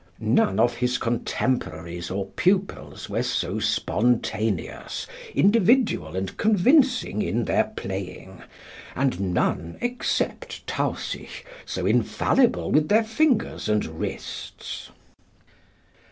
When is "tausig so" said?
10.65-11.85